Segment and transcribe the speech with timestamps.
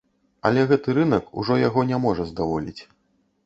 [0.49, 2.79] Але гэты рынак ужо яго не можа здаволіць.